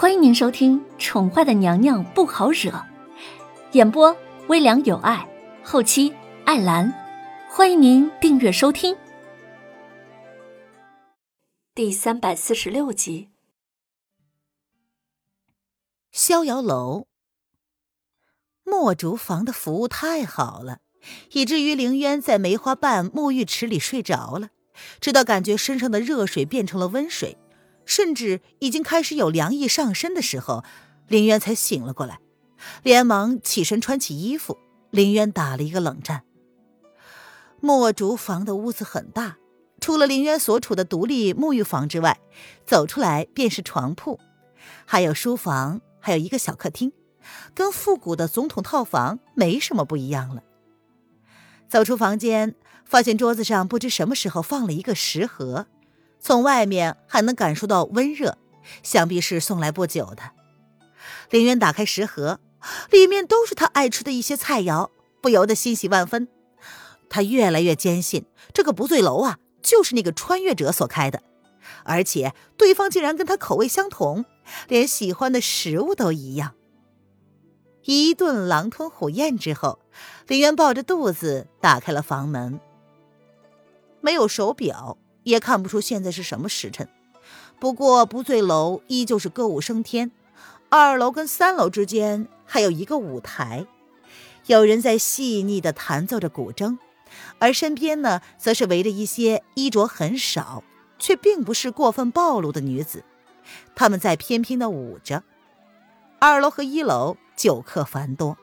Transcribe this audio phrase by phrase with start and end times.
[0.00, 2.70] 欢迎您收听《宠坏的娘娘不好惹》，
[3.72, 5.28] 演播微凉有爱，
[5.64, 6.14] 后期
[6.44, 6.94] 艾兰。
[7.50, 8.96] 欢迎您订阅收听。
[11.74, 13.30] 第三百四十六集，
[16.12, 17.08] 逍遥楼
[18.62, 20.78] 墨竹房的服务太好了，
[21.32, 24.50] 以至于凌渊在梅花瓣沐浴池里睡着了，
[25.00, 27.36] 直到感觉身上的热水变成了温水。
[27.88, 30.62] 甚至已经开始有凉意上身的时候，
[31.08, 32.20] 林渊才醒了过来，
[32.82, 34.58] 连忙起身穿起衣服。
[34.90, 36.22] 林渊打了一个冷战。
[37.60, 39.38] 墨竹房的屋子很大，
[39.80, 42.20] 除了林渊所处的独立沐浴房之外，
[42.66, 44.20] 走出来便是床铺，
[44.84, 46.92] 还有书房，还有一个小客厅，
[47.54, 50.42] 跟复古的总统套房没什么不一样了。
[51.68, 55.66] 走出房间，发现桌子上不知什么时候放了一个食盒。
[56.20, 58.36] 从外面还能感受到温热，
[58.82, 60.32] 想必是送来不久的。
[61.30, 62.40] 林渊打开食盒，
[62.90, 64.90] 里面都是他爱吃的一些菜肴，
[65.22, 66.28] 不由得欣喜万分。
[67.08, 71.22] 他越来越坚信，这个不醉楼啊，就是那个穿越者所开的，
[71.84, 74.24] 而且对方竟然跟他口味相同，
[74.68, 76.54] 连喜欢的食物都一样。
[77.84, 79.78] 一顿狼吞虎咽之后，
[80.26, 82.60] 林渊抱着肚子打开了房门。
[84.02, 84.98] 没有手表。
[85.28, 86.88] 也看不出现在是什么时辰，
[87.60, 90.10] 不过不醉楼依旧是歌舞升天，
[90.70, 93.66] 二楼跟三楼之间还有一个舞台，
[94.46, 96.78] 有人在细腻的弹奏着古筝，
[97.38, 100.64] 而身边呢，则是围着一些衣着很少
[100.98, 103.04] 却并不是过分暴露的女子，
[103.74, 105.22] 她们在翩翩的舞着。
[106.18, 108.38] 二楼和一楼酒客繁多，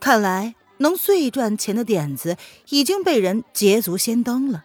[0.00, 2.38] 看来能最赚钱的点子
[2.70, 4.64] 已经被人捷足先登了。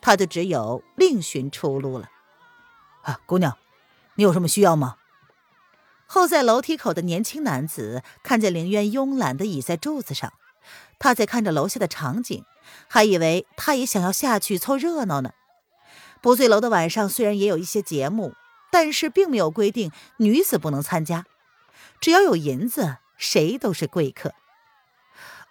[0.00, 2.08] 他就只有另寻出路了。
[3.02, 3.56] 啊，姑娘，
[4.14, 4.96] 你有什么需要吗？
[6.06, 10.32] 候在楼梯口的年轻男子看见凌渊慵懒的倚在柱子上，
[10.98, 12.44] 他在看着楼下的场景，
[12.88, 15.32] 还以为他也想要下去凑热闹呢。
[16.20, 18.34] 不醉楼的晚上虽然也有一些节目，
[18.70, 21.24] 但是并没有规定女子不能参加，
[22.00, 24.34] 只要有银子，谁都是贵客。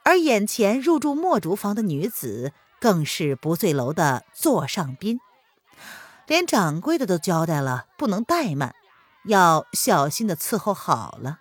[0.03, 2.53] 而眼前入住墨竹房的女子。
[2.79, 5.19] 更是不醉楼的座上宾，
[6.25, 8.73] 连掌柜的都交代了，不能怠慢，
[9.25, 11.39] 要小心的伺候好了。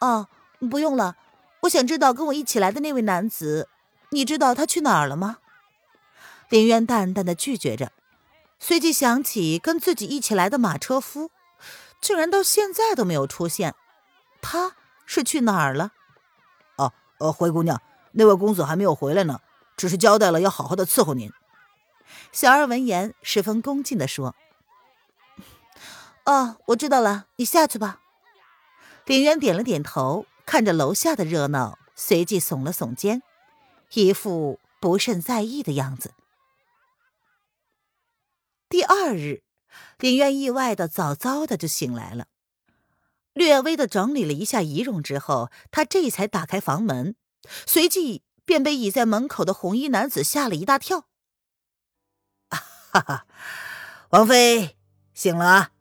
[0.00, 0.28] 哦，
[0.70, 1.16] 不用了，
[1.62, 3.68] 我想知道跟我一起来的那位男子，
[4.10, 5.38] 你知道他去哪儿了吗？
[6.48, 7.92] 林渊淡淡的拒绝着，
[8.58, 11.30] 随即想起跟自己一起来的马车夫，
[12.00, 13.74] 竟然到现在都没有出现，
[14.42, 14.72] 他
[15.06, 15.92] 是去哪儿了？
[16.76, 17.80] 哦，呃，灰姑娘。
[18.16, 19.40] 那位公子还没有回来呢，
[19.76, 21.32] 只是交代了要好好的伺候您。
[22.32, 24.34] 小二闻言，十分恭敬地说
[26.24, 28.00] ：“哦，我知道了，你下去吧。”
[29.06, 33.22] 林渊点了点头，看着楼下的热闹，随即耸了耸肩，
[33.92, 36.14] 一副不甚在意的样子。
[38.68, 39.42] 第二日，
[39.98, 42.26] 林渊意外的早早的就醒来了，
[43.32, 47.16] 略微的整理了一下仪容之后，他这才打开房门。
[47.66, 51.06] 随即便被倚在门口的红衣男子吓了一大跳。
[52.50, 53.26] 哈哈，
[54.10, 54.76] 王妃
[55.12, 55.72] 醒了！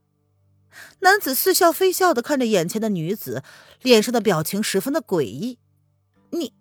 [0.99, 3.43] 男子似笑非笑的看着眼前的女子，
[3.81, 5.59] 脸上的表情十分的诡异。
[6.31, 6.53] 你，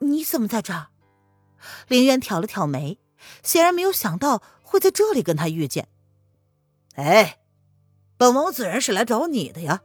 [0.00, 0.88] 你怎么在这儿？
[1.86, 2.98] 林渊挑了挑眉，
[3.42, 5.88] 显然没有想到会在这里跟他遇见。
[6.96, 7.38] 哎，
[8.16, 9.82] 本王自然是来找你的呀！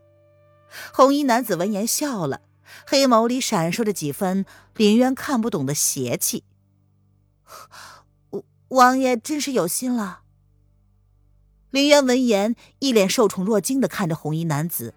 [0.91, 2.41] 红衣男子闻言笑了。
[2.85, 4.45] 黑眸里闪烁着几分
[4.75, 6.43] 林渊看不懂的邪气。
[8.69, 10.21] 王爷真是有心了。
[11.69, 14.93] 林渊闻言，一脸受宠若惊的看着红衣男子，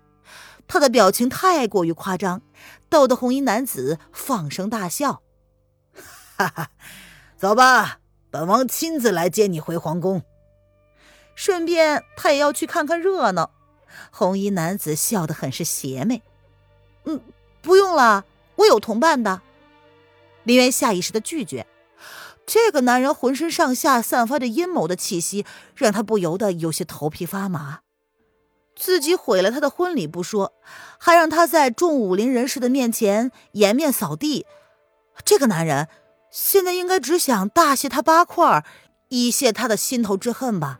[0.66, 2.42] 他的表情太过于夸张，
[2.88, 5.22] 逗得红衣男子放声大笑。
[6.36, 6.70] 哈哈，
[7.36, 8.00] 走吧，
[8.30, 10.22] 本王亲自来接你回皇宫。
[11.34, 13.50] 顺便，他也要去看看热闹。
[14.10, 16.22] 红衣男子笑得很是邪魅。
[17.04, 17.20] 嗯。
[17.66, 18.24] 不用了，
[18.54, 19.42] 我有同伴的。
[20.44, 21.66] 林渊下意识的拒绝。
[22.46, 27.80] 这个男人浑身上下散发着阴谋的气息，让他不由得有些头皮发麻。
[28.76, 30.52] 自己毁了他的婚礼不说，
[30.96, 34.46] 还让他在众武林人士的面前颜面扫地。
[35.24, 35.88] 这个男人
[36.30, 38.64] 现在应该只想大卸他八块，
[39.08, 40.78] 以泄他的心头之恨吧。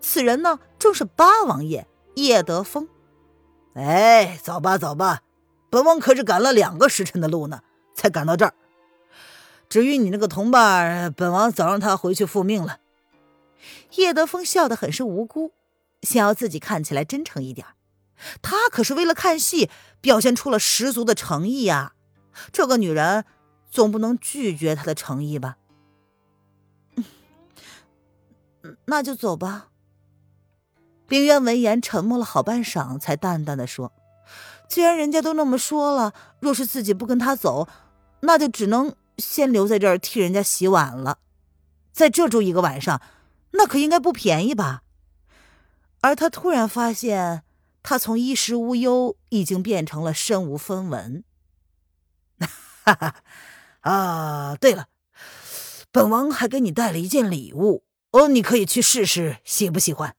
[0.00, 2.88] 此人呢，正是八王爷叶德风。
[3.74, 5.22] 哎，走吧，走吧。
[5.76, 7.60] 本王可是赶了两个时辰的路呢，
[7.94, 8.54] 才赶到这儿。
[9.68, 12.80] 至于你那个同伴，本王早让他回去复命了。
[13.96, 15.52] 叶德风笑得很是无辜，
[16.00, 17.66] 想要自己看起来真诚一点。
[18.40, 19.68] 他可是为了看戏，
[20.00, 21.92] 表现出了十足的诚意啊！
[22.50, 23.26] 这个女人
[23.70, 25.58] 总不能拒绝他的诚意吧？
[28.86, 29.68] 那就走吧。
[31.06, 33.92] 冰渊闻言沉默了好半晌，才淡淡的说
[34.68, 37.68] ：“既然人家都那么说了，若是自己不跟他走，
[38.20, 41.18] 那就只能先留在这儿替人家洗碗了。
[41.92, 43.00] 在这住一个晚上，
[43.52, 44.82] 那可应该不便宜吧？”
[46.02, 47.42] 而他突然发现。
[47.88, 51.22] 他从衣食无忧已经变成了身无分文。
[52.82, 53.14] 哈哈，
[53.82, 54.88] 啊，对了，
[55.92, 60.15] 本王还给你带了一件礼物哦，你可以去试试，喜不喜欢？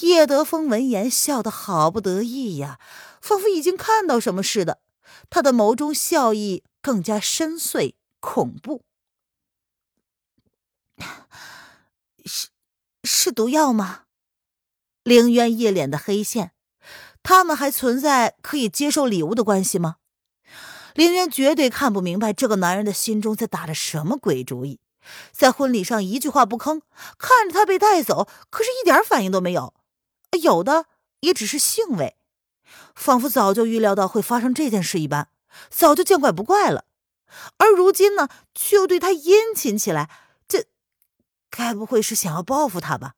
[0.00, 2.78] 叶德风闻言笑得好不得意呀，
[3.20, 4.80] 仿佛已经看到什么似的。
[5.28, 8.82] 他的眸中笑意更加深邃恐怖。
[12.24, 12.48] 是，
[13.04, 14.02] 是毒药吗？
[15.02, 16.52] 凌渊一脸的黑线，
[17.22, 19.96] 他们还存在可以接受礼物的关系吗？
[20.94, 24.80] 凌渊绝对看不明白这个男人的心中在打着什么鬼主意，
[25.32, 26.82] 在婚礼上一句话不吭，
[27.16, 29.72] 看着他被带走，可是一点反应都没有，
[30.38, 30.86] 有的
[31.20, 32.16] 也只是兴味，
[32.94, 35.28] 仿佛早就预料到会发生这件事一般，
[35.68, 36.84] 早就见怪不怪了。
[37.58, 40.10] 而如今呢，却又对他殷勤起来，
[40.48, 40.66] 这
[41.50, 43.14] 该不会是想要报复他吧？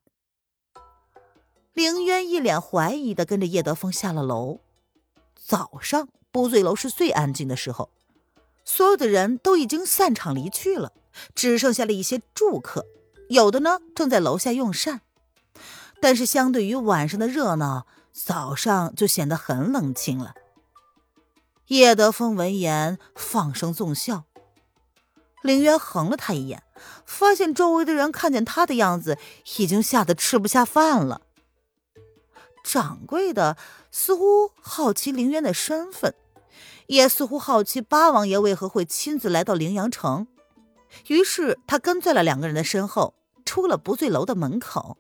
[1.73, 4.61] 凌渊一脸怀疑的跟着叶德风下了楼。
[5.35, 7.91] 早上不醉楼是最安静的时候，
[8.65, 10.93] 所有的人都已经散场离去了，
[11.35, 12.87] 只剩下了一些住客，
[13.29, 15.01] 有的呢正在楼下用膳。
[16.03, 20.35] 但是相对于晚上的热闹，早上就显得很冷清了。
[21.69, 24.25] 叶德风闻言放声纵笑，
[25.45, 26.65] 凌渊横了他一眼，
[27.07, 29.17] 发现周围的人看见他的样子，
[29.59, 31.23] 已经吓得吃不下饭了。
[32.65, 33.57] 掌柜的
[33.93, 36.17] 似乎好奇凌渊的身份，
[36.89, 40.27] 也似乎好奇八王爷为何会亲自来到凌阳城，
[41.07, 43.15] 于是他跟在了两个人的身后，
[43.45, 44.99] 出了不醉楼的门口。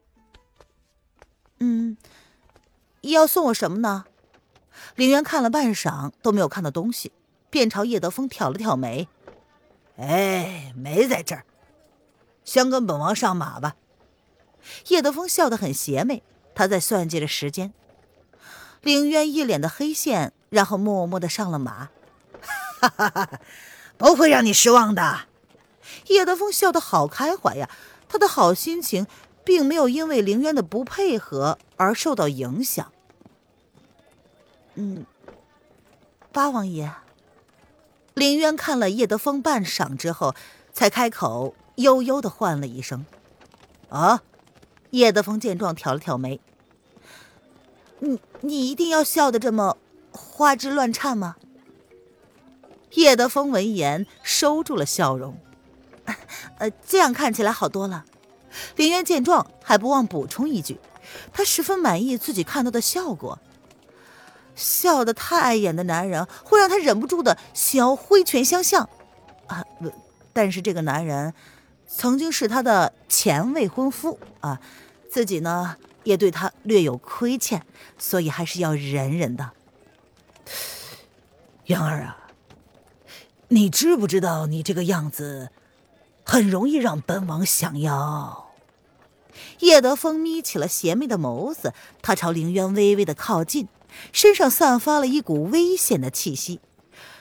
[1.64, 1.96] 嗯，
[3.02, 4.04] 要送我什么呢？
[4.96, 7.12] 凌渊看了半晌都没有看到东西，
[7.50, 9.06] 便朝叶德风挑了挑眉
[9.96, 11.44] ：“哎，没在这儿，
[12.44, 13.76] 先跟本王上马吧。”
[14.88, 16.24] 叶德风笑得很邪魅。
[16.54, 17.72] 他在算计着时间，
[18.82, 21.90] 凌渊一脸的黑线，然后默默的上了马。
[22.80, 23.40] 哈哈哈，
[23.96, 25.28] 不会让你失望的。
[26.08, 27.70] 叶德风笑得好开怀呀，
[28.08, 29.06] 他的好心情
[29.44, 32.92] 并没有因为凌渊的不配合而受到影响。
[34.74, 35.04] 嗯，
[36.32, 36.92] 八王爷。
[38.14, 40.34] 凌渊看了叶德风半晌之后，
[40.72, 43.06] 才开口悠悠的唤了一声
[43.88, 44.22] ：“啊。”
[44.90, 46.38] 叶德风见状，挑了挑眉
[48.00, 49.78] ：“你你一定要笑得这么
[50.10, 51.36] 花枝乱颤吗？”
[52.92, 55.38] 叶德风闻言收住了笑容
[56.58, 58.04] ：“呃，这样看起来好多了。”
[58.76, 60.78] 林渊见状，还不忘补充一句
[61.32, 63.38] ：“他十分满意自己看到的效果。
[64.54, 68.88] 笑得太碍眼的男人，会让他忍不住的想要挥拳相向。
[69.46, 69.64] 啊，
[70.32, 71.34] 但是这个男人
[71.86, 74.60] 曾经是他的前未婚夫啊。”
[75.12, 77.66] 自己呢也对他略有亏欠，
[77.98, 79.50] 所以还是要忍忍的。
[81.66, 82.16] 杨儿啊，
[83.48, 85.50] 你知不知道你这个样子，
[86.24, 88.51] 很容易让本王想要？
[89.60, 93.68] 叶德风眯起了邪魅的眸子，他朝凌渊微微的靠近，
[94.12, 96.60] 身上散发了一股危险的气息。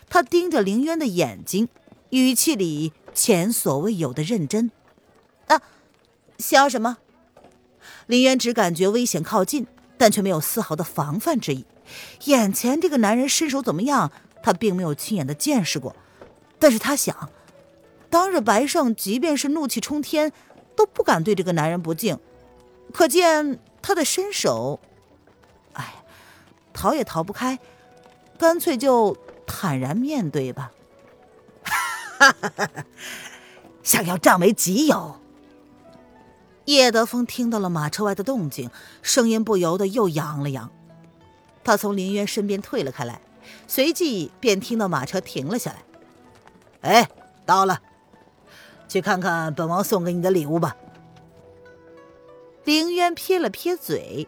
[0.10, 1.70] 他盯着凌渊的眼睛，
[2.10, 4.72] 语气里前所未有的认真。
[5.48, 5.62] 啊，
[6.38, 6.98] 想要什么？
[8.08, 11.66] 林渊只感觉危险靠近，但却没有丝毫的防范之意。
[12.26, 14.12] 眼前这个男人身手怎么样？
[14.44, 15.96] 他并没有亲眼的见识过，
[16.58, 17.30] 但是他想，
[18.10, 20.34] 当日白胜即便是怒气冲天，
[20.82, 22.18] 都不敢对这个男人不敬，
[22.92, 24.80] 可见他的身手。
[25.74, 25.94] 哎，
[26.74, 27.60] 逃也逃不开，
[28.40, 30.72] 干脆就坦然面对吧。
[31.62, 32.86] 哈哈哈哈
[33.84, 35.20] 想要占为己有。
[36.66, 38.72] 叶德风听到了马车外的动静，
[39.04, 40.72] 声音不由得又扬了扬。
[41.64, 43.22] 他从林渊身边退了开来，
[43.68, 45.84] 随即便听到马车停了下来。
[46.82, 47.08] 哎，
[47.46, 47.80] 到了，
[48.92, 50.76] 去看看本王送给你的礼物吧。
[52.66, 54.28] 凌渊撇了撇嘴，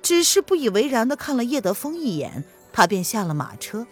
[0.00, 3.86] 只是不以为然的看了叶德风一眼，他便下了马车，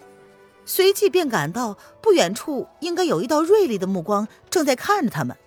[0.65, 5.37] 随即便感到不远处应该有一道锐利的目光正在看着他们。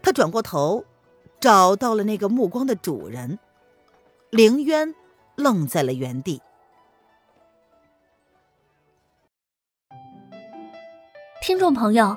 [0.00, 0.84] 他转过头。
[1.40, 3.40] 找到了那个目光的主人，
[4.30, 4.94] 凌渊
[5.34, 6.40] 愣在了原地。
[11.40, 12.16] 听众朋友，